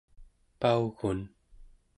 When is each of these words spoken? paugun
paugun 0.59 1.21